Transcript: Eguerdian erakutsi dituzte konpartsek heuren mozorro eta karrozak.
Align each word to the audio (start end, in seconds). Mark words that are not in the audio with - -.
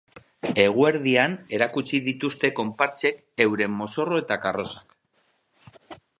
Eguerdian 0.61 1.35
erakutsi 1.57 2.01
dituzte 2.07 2.51
konpartsek 2.61 3.21
heuren 3.47 3.79
mozorro 3.83 4.19
eta 4.25 4.41
karrozak. 4.49 5.01